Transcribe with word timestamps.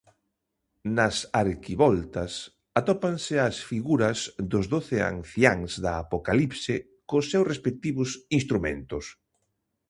Nas 0.97 1.15
arquivoltas 1.43 2.33
atópanse 2.79 3.35
as 3.47 3.57
figuras 3.69 4.19
dos 4.51 4.65
doce 4.73 4.97
anciáns 5.13 5.71
da 5.83 5.93
Apocalipse 6.05 6.75
cos 7.09 7.25
seus 7.31 7.47
respectivos 7.51 8.09
instrumentos. 8.39 9.05